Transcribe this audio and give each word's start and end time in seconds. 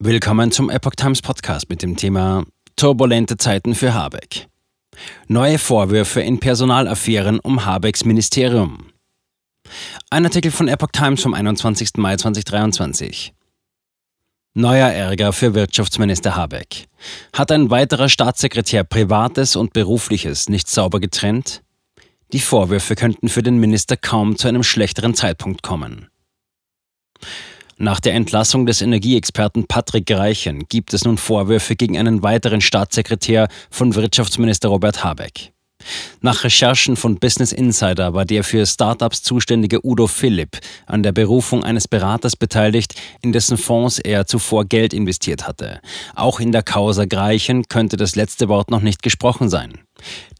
Willkommen 0.00 0.52
zum 0.52 0.70
Epoch 0.70 0.94
Times 0.94 1.22
Podcast 1.22 1.68
mit 1.70 1.82
dem 1.82 1.96
Thema 1.96 2.44
Turbulente 2.76 3.36
Zeiten 3.36 3.74
für 3.74 3.94
Habeck. 3.94 4.46
Neue 5.26 5.58
Vorwürfe 5.58 6.20
in 6.20 6.38
Personalaffären 6.38 7.40
um 7.40 7.64
Habecks 7.64 8.04
Ministerium. 8.04 8.92
Ein 10.08 10.24
Artikel 10.24 10.52
von 10.52 10.68
Epoch 10.68 10.92
Times 10.92 11.20
vom 11.20 11.34
21. 11.34 11.96
Mai 11.96 12.16
2023. 12.16 13.34
Neuer 14.54 14.88
Ärger 14.88 15.32
für 15.32 15.54
Wirtschaftsminister 15.54 16.36
Habeck. 16.36 16.86
Hat 17.32 17.50
ein 17.50 17.68
weiterer 17.68 18.08
Staatssekretär 18.08 18.84
Privates 18.84 19.56
und 19.56 19.72
Berufliches 19.72 20.48
nicht 20.48 20.68
sauber 20.68 21.00
getrennt? 21.00 21.64
Die 22.32 22.40
Vorwürfe 22.40 22.94
könnten 22.94 23.28
für 23.28 23.42
den 23.42 23.58
Minister 23.58 23.96
kaum 23.96 24.38
zu 24.38 24.46
einem 24.46 24.62
schlechteren 24.62 25.14
Zeitpunkt 25.14 25.64
kommen. 25.64 26.08
Nach 27.80 28.00
der 28.00 28.14
Entlassung 28.14 28.66
des 28.66 28.82
Energieexperten 28.82 29.68
Patrick 29.68 30.10
Reichen 30.10 30.66
gibt 30.68 30.92
es 30.94 31.04
nun 31.04 31.16
Vorwürfe 31.16 31.76
gegen 31.76 31.96
einen 31.96 32.24
weiteren 32.24 32.60
Staatssekretär 32.60 33.46
von 33.70 33.94
Wirtschaftsminister 33.94 34.68
Robert 34.68 35.04
Habeck. 35.04 35.52
Nach 36.20 36.42
Recherchen 36.42 36.96
von 36.96 37.20
Business 37.20 37.52
Insider 37.52 38.14
war 38.14 38.24
der 38.24 38.42
für 38.42 38.66
Startups 38.66 39.22
zuständige 39.22 39.86
Udo 39.86 40.08
Philipp 40.08 40.58
an 40.86 41.04
der 41.04 41.12
Berufung 41.12 41.62
eines 41.62 41.86
Beraters 41.86 42.34
beteiligt, 42.34 42.94
in 43.22 43.30
dessen 43.30 43.56
Fonds 43.56 44.00
er 44.00 44.26
zuvor 44.26 44.64
Geld 44.64 44.92
investiert 44.92 45.46
hatte. 45.46 45.80
Auch 46.16 46.40
in 46.40 46.50
der 46.50 46.64
Causa 46.64 47.04
Greichen 47.04 47.68
könnte 47.68 47.96
das 47.96 48.16
letzte 48.16 48.48
Wort 48.48 48.72
noch 48.72 48.82
nicht 48.82 49.04
gesprochen 49.04 49.48
sein. 49.48 49.78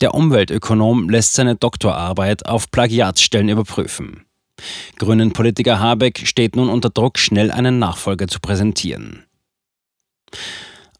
Der 0.00 0.12
Umweltökonom 0.12 1.08
lässt 1.08 1.34
seine 1.34 1.54
Doktorarbeit 1.54 2.46
auf 2.46 2.72
Plagiatsstellen 2.72 3.48
überprüfen. 3.48 4.24
Grünen 4.96 5.32
Politiker 5.32 5.78
Habeck 5.78 6.26
steht 6.26 6.56
nun 6.56 6.68
unter 6.68 6.90
Druck, 6.90 7.18
schnell 7.18 7.50
einen 7.50 7.78
Nachfolger 7.78 8.28
zu 8.28 8.40
präsentieren. 8.40 9.24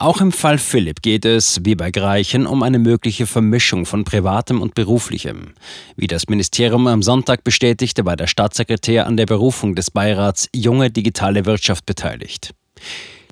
Auch 0.01 0.21
im 0.21 0.31
Fall 0.31 0.59
Philipp 0.59 1.03
geht 1.03 1.25
es, 1.25 1.65
wie 1.65 1.75
bei 1.75 1.91
Greichen, 1.91 2.47
um 2.47 2.63
eine 2.63 2.79
mögliche 2.79 3.27
Vermischung 3.27 3.85
von 3.85 4.05
Privatem 4.05 4.63
und 4.63 4.77
Beruflichem. 4.77 5.55
Wie 5.97 6.07
das 6.07 6.29
Ministerium 6.29 6.87
am 6.87 7.03
Sonntag 7.03 7.43
bestätigte, 7.43 8.05
war 8.05 8.15
der 8.15 8.29
Staatssekretär 8.29 9.09
an 9.09 9.17
der 9.17 9.27
Berufung 9.27 9.75
des 9.75 9.91
Beirats 9.91 10.49
Junge 10.55 10.93
Digitale 10.93 11.47
Wirtschaft 11.47 11.85
beteiligt. 11.85 12.55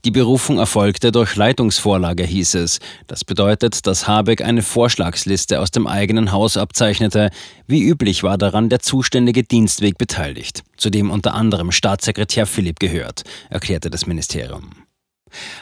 Die 0.04 0.10
Berufung 0.10 0.58
erfolgte 0.58 1.10
durch 1.10 1.36
Leitungsvorlage, 1.36 2.24
hieß 2.24 2.54
es. 2.56 2.78
Das 3.06 3.24
bedeutet, 3.24 3.86
dass 3.86 4.06
Habeck 4.06 4.42
eine 4.42 4.62
Vorschlagsliste 4.62 5.60
aus 5.60 5.70
dem 5.70 5.86
eigenen 5.86 6.32
Haus 6.32 6.56
abzeichnete. 6.56 7.30
Wie 7.66 7.82
üblich 7.82 8.22
war 8.22 8.38
daran 8.38 8.68
der 8.68 8.80
zuständige 8.80 9.42
Dienstweg 9.42 9.98
beteiligt, 9.98 10.62
zu 10.76 10.90
dem 10.90 11.10
unter 11.10 11.34
anderem 11.34 11.72
Staatssekretär 11.72 12.46
Philipp 12.46 12.78
gehört, 12.78 13.24
erklärte 13.50 13.90
das 13.90 14.06
Ministerium. 14.06 14.70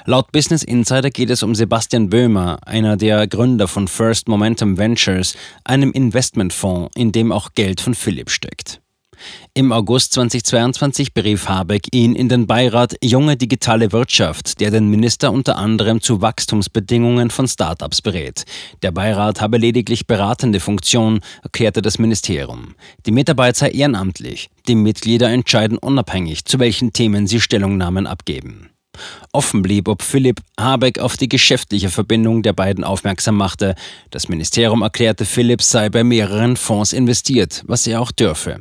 Laut 0.04 0.30
Business 0.30 0.62
Insider 0.62 1.10
geht 1.10 1.30
es 1.30 1.42
um 1.42 1.54
Sebastian 1.54 2.10
Böhmer, 2.10 2.58
einer 2.66 2.96
der 2.96 3.26
Gründer 3.26 3.66
von 3.66 3.88
First 3.88 4.28
Momentum 4.28 4.76
Ventures, 4.76 5.36
einem 5.64 5.90
Investmentfonds, 5.92 6.94
in 6.94 7.12
dem 7.12 7.32
auch 7.32 7.54
Geld 7.54 7.80
von 7.80 7.94
Philipp 7.94 8.30
steckt. 8.30 8.80
Im 9.54 9.72
August 9.72 10.12
2022 10.14 11.14
berief 11.14 11.48
Habeck 11.48 11.86
ihn 11.92 12.14
in 12.14 12.28
den 12.28 12.46
Beirat 12.46 12.96
Junge 13.02 13.36
Digitale 13.36 13.92
Wirtschaft, 13.92 14.60
der 14.60 14.70
den 14.70 14.88
Minister 14.88 15.32
unter 15.32 15.56
anderem 15.56 16.00
zu 16.00 16.20
Wachstumsbedingungen 16.20 17.30
von 17.30 17.46
Startups 17.46 18.02
berät. 18.02 18.44
Der 18.82 18.90
Beirat 18.90 19.40
habe 19.40 19.58
lediglich 19.58 20.06
beratende 20.06 20.60
Funktion, 20.60 21.20
erklärte 21.42 21.82
das 21.82 21.98
Ministerium. 21.98 22.74
Die 23.06 23.12
Mitarbeit 23.12 23.56
sei 23.56 23.70
ehrenamtlich. 23.70 24.50
Die 24.66 24.74
Mitglieder 24.74 25.30
entscheiden 25.30 25.78
unabhängig, 25.78 26.44
zu 26.44 26.58
welchen 26.58 26.92
Themen 26.92 27.26
sie 27.26 27.40
Stellungnahmen 27.40 28.06
abgeben. 28.06 28.70
Offen 29.32 29.62
blieb, 29.62 29.88
ob 29.88 30.02
Philipp 30.02 30.40
Habeck 30.58 30.98
auf 30.98 31.16
die 31.16 31.28
geschäftliche 31.28 31.90
Verbindung 31.90 32.42
der 32.42 32.52
beiden 32.52 32.84
aufmerksam 32.84 33.36
machte. 33.36 33.74
Das 34.10 34.28
Ministerium 34.28 34.82
erklärte, 34.82 35.24
Philipp 35.24 35.62
sei 35.62 35.88
bei 35.88 36.04
mehreren 36.04 36.56
Fonds 36.56 36.92
investiert, 36.92 37.62
was 37.66 37.86
er 37.86 38.00
auch 38.00 38.12
dürfe. 38.12 38.60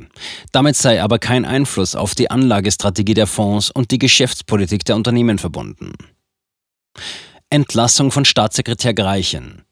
Damit 0.52 0.76
sei 0.76 1.02
aber 1.02 1.18
kein 1.18 1.44
Einfluss 1.44 1.94
auf 1.94 2.14
die 2.14 2.30
Anlagestrategie 2.30 3.14
der 3.14 3.26
Fonds 3.26 3.70
und 3.70 3.90
die 3.90 3.98
Geschäftspolitik 3.98 4.84
der 4.84 4.96
Unternehmen 4.96 5.38
verbunden. 5.38 5.92
Entlassung 7.50 8.10
von 8.10 8.24
Staatssekretär 8.24 8.94
Greichen. 8.94 9.62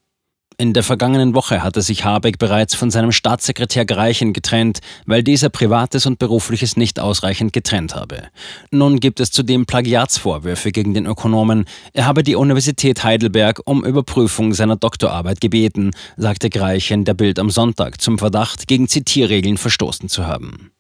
In 0.62 0.75
der 0.75 0.84
vergangenen 0.84 1.34
Woche 1.34 1.65
hatte 1.65 1.83
sich 1.83 2.05
Habeck 2.05 2.39
bereits 2.39 2.77
von 2.77 2.89
seinem 2.89 3.11
Staatssekretär 3.11 3.84
Greichen 3.84 4.33
getrennt, 4.33 4.78
weil 5.06 5.25
dieser 5.25 5.49
Privates 5.49 6.06
und 6.06 6.21
Berufliches 6.21 6.77
nicht 6.77 7.00
ausreichend 7.00 7.53
getrennt 7.53 7.97
habe. 7.97 8.28
Nun 8.71 9.01
gibt 9.01 9.19
es 9.19 9.33
zudem 9.33 9.67
Plagiatsvorwürfe 9.67 10.71
gegen 10.71 10.95
den 10.95 11.05
Ökonomen. 11.05 11.65
Er 11.95 12.06
habe 12.06 12.22
die 12.22 12.37
Universität 12.37 13.03
Heidelberg 13.03 13.61
um 13.65 13.84
Überprüfung 13.84 14.55
seiner 14.55 14.77
Doktorarbeit 14.77 15.41
gebeten, 15.41 15.91
sagte 16.17 16.49
Greichen 16.49 17.05
der 17.05 17.15
Bild 17.15 17.41
am 17.41 17.51
Sonntag 17.51 18.01
zum 18.01 18.21
Verdacht, 18.21 18.69
gegen 18.69 18.87
Zitierregeln 18.87 19.56
verstoßen 19.56 20.09
zu 20.09 20.28
haben. 20.28 20.71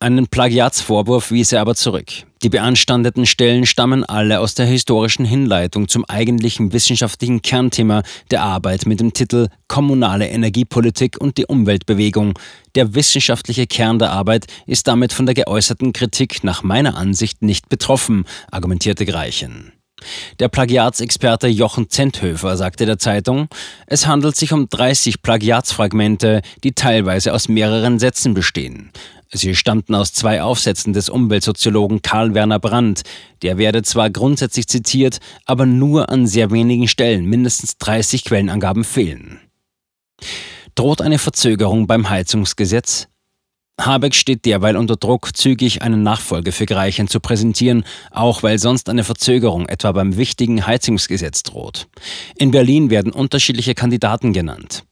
Einen 0.00 0.26
Plagiatsvorwurf 0.26 1.30
wies 1.30 1.52
er 1.52 1.60
aber 1.60 1.74
zurück. 1.74 2.06
Die 2.42 2.48
beanstandeten 2.48 3.24
Stellen 3.24 3.66
stammen 3.66 4.02
alle 4.02 4.40
aus 4.40 4.56
der 4.56 4.66
historischen 4.66 5.24
Hinleitung 5.24 5.86
zum 5.86 6.04
eigentlichen 6.06 6.72
wissenschaftlichen 6.72 7.40
Kernthema 7.40 8.02
der 8.32 8.42
Arbeit 8.42 8.84
mit 8.84 8.98
dem 8.98 9.12
Titel 9.12 9.46
Kommunale 9.68 10.28
Energiepolitik 10.28 11.20
und 11.20 11.36
die 11.36 11.46
Umweltbewegung. 11.46 12.36
Der 12.74 12.94
wissenschaftliche 12.94 13.68
Kern 13.68 14.00
der 14.00 14.10
Arbeit 14.10 14.46
ist 14.66 14.88
damit 14.88 15.12
von 15.12 15.26
der 15.26 15.36
geäußerten 15.36 15.92
Kritik 15.92 16.42
nach 16.42 16.64
meiner 16.64 16.96
Ansicht 16.96 17.42
nicht 17.42 17.68
betroffen, 17.68 18.24
argumentierte 18.50 19.06
Greichen. 19.06 19.72
Der 20.40 20.48
Plagiatsexperte 20.48 21.46
Jochen 21.46 21.88
Zenthöfer 21.88 22.56
sagte 22.56 22.86
der 22.86 22.98
Zeitung, 22.98 23.46
es 23.86 24.06
handelt 24.06 24.34
sich 24.34 24.52
um 24.52 24.68
30 24.68 25.22
Plagiatsfragmente, 25.22 26.42
die 26.64 26.72
teilweise 26.72 27.32
aus 27.32 27.48
mehreren 27.48 28.00
Sätzen 28.00 28.34
bestehen. 28.34 28.90
Sie 29.34 29.54
stammten 29.54 29.94
aus 29.94 30.12
zwei 30.12 30.42
Aufsätzen 30.42 30.92
des 30.92 31.08
Umweltsoziologen 31.08 32.02
Karl 32.02 32.34
Werner 32.34 32.58
Brandt. 32.58 33.02
Der 33.40 33.56
werde 33.56 33.82
zwar 33.82 34.10
grundsätzlich 34.10 34.68
zitiert, 34.68 35.20
aber 35.46 35.64
nur 35.64 36.10
an 36.10 36.26
sehr 36.26 36.50
wenigen 36.50 36.86
Stellen, 36.86 37.24
mindestens 37.24 37.78
30 37.78 38.24
Quellenangaben 38.24 38.84
fehlen. 38.84 39.40
Droht 40.74 41.00
eine 41.00 41.18
Verzögerung 41.18 41.86
beim 41.86 42.10
Heizungsgesetz? 42.10 43.08
Habeck 43.80 44.14
steht 44.14 44.44
derweil 44.44 44.76
unter 44.76 44.96
Druck, 44.96 45.34
zügig 45.34 45.80
eine 45.82 45.96
Nachfolge 45.96 46.52
für 46.52 46.66
Greichen 46.66 47.08
zu 47.08 47.20
präsentieren, 47.20 47.84
auch 48.10 48.42
weil 48.42 48.58
sonst 48.58 48.88
eine 48.88 49.02
Verzögerung 49.02 49.66
etwa 49.66 49.92
beim 49.92 50.16
wichtigen 50.16 50.66
Heizungsgesetz 50.66 51.42
droht. 51.42 51.88
In 52.36 52.50
Berlin 52.50 52.90
werden 52.90 53.12
unterschiedliche 53.12 53.74
Kandidaten 53.74 54.34
genannt. 54.34 54.84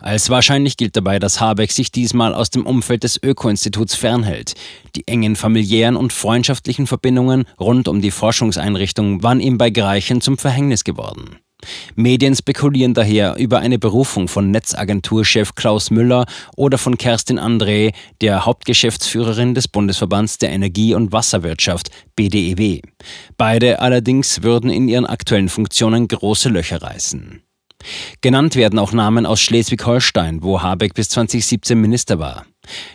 Als 0.00 0.30
wahrscheinlich 0.30 0.76
gilt 0.76 0.96
dabei, 0.96 1.18
dass 1.18 1.40
Habeck 1.40 1.72
sich 1.72 1.90
diesmal 1.90 2.34
aus 2.34 2.50
dem 2.50 2.66
Umfeld 2.66 3.02
des 3.02 3.20
Öko-Instituts 3.22 3.94
fernhält. 3.94 4.54
Die 4.94 5.06
engen 5.08 5.34
familiären 5.34 5.96
und 5.96 6.12
freundschaftlichen 6.12 6.86
Verbindungen 6.86 7.44
rund 7.58 7.88
um 7.88 8.00
die 8.00 8.12
Forschungseinrichtung 8.12 9.22
waren 9.22 9.40
ihm 9.40 9.58
bei 9.58 9.70
Greichen 9.70 10.20
zum 10.20 10.38
Verhängnis 10.38 10.84
geworden. 10.84 11.38
Medien 11.96 12.36
spekulieren 12.36 12.94
daher 12.94 13.36
über 13.36 13.58
eine 13.58 13.80
Berufung 13.80 14.28
von 14.28 14.52
Netzagenturchef 14.52 15.56
Klaus 15.56 15.90
Müller 15.90 16.26
oder 16.56 16.78
von 16.78 16.96
Kerstin 16.96 17.40
André, 17.40 17.92
der 18.20 18.46
Hauptgeschäftsführerin 18.46 19.54
des 19.54 19.66
Bundesverbands 19.66 20.38
der 20.38 20.50
Energie- 20.50 20.94
und 20.94 21.12
Wasserwirtschaft 21.12 21.90
BDEW. 22.14 22.80
Beide 23.36 23.80
allerdings 23.80 24.42
würden 24.44 24.70
in 24.70 24.86
ihren 24.86 25.06
aktuellen 25.06 25.48
Funktionen 25.48 26.06
große 26.06 26.48
Löcher 26.48 26.80
reißen. 26.80 27.42
Genannt 28.20 28.56
werden 28.56 28.78
auch 28.78 28.92
Namen 28.92 29.26
aus 29.26 29.40
Schleswig-Holstein, 29.40 30.42
wo 30.42 30.62
Habeck 30.62 30.94
bis 30.94 31.10
2017 31.10 31.80
Minister 31.80 32.18
war. 32.18 32.44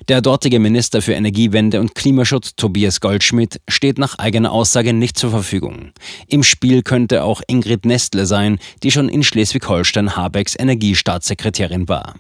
Der 0.08 0.22
dortige 0.22 0.60
Minister 0.60 1.02
für 1.02 1.14
Energiewende 1.14 1.80
und 1.80 1.96
Klimaschutz, 1.96 2.56
Tobias 2.56 3.00
Goldschmidt, 3.02 3.60
steht 3.68 3.98
nach 3.98 4.20
eigener 4.20 4.52
Aussage 4.52 4.94
nicht 4.94 5.18
zur 5.18 5.32
Verfügung. 5.32 5.92
Im 6.28 6.44
Spiel 6.44 6.84
könnte 6.84 7.24
auch 7.24 7.42
Ingrid 7.48 7.86
Nestle 7.86 8.26
sein, 8.26 8.60
die 8.84 8.92
schon 8.92 9.10
in 9.10 9.24
Schleswig-Holstein 9.24 10.16
Habecks 10.16 10.56
Energiestaatssekretärin 10.58 11.88
war. 11.90 12.16